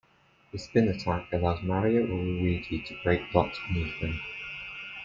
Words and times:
The 0.51 0.57
spin 0.57 0.87
attack 0.87 1.31
allows 1.31 1.61
Mario 1.61 2.01
or 2.07 2.17
Luigi 2.23 2.81
to 2.81 2.97
break 3.03 3.31
blocks 3.31 3.59
beneath 3.67 3.93
him. 3.97 4.19